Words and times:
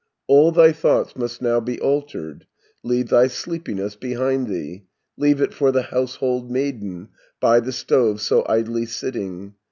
40 0.25 0.35
"All 0.35 0.51
thy 0.51 0.71
thoughts 0.71 1.15
must 1.15 1.43
now 1.43 1.59
be 1.59 1.79
altered; 1.79 2.47
Leave 2.81 3.09
thy 3.09 3.27
sleepiness 3.27 3.95
behind 3.95 4.47
thee, 4.47 4.87
Leave 5.15 5.39
it 5.41 5.53
for 5.53 5.71
the 5.71 5.83
household 5.83 6.49
maiden, 6.49 7.09
By 7.39 7.59
the 7.59 7.71
stove 7.71 8.19
so 8.19 8.43
idly 8.49 8.87
sitting. 8.87 9.53